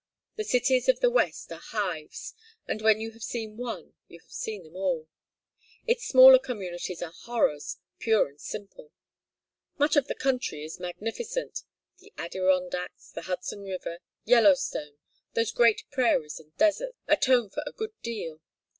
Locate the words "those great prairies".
15.35-16.39